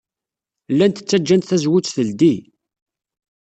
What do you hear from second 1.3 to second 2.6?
tazewwut teldey.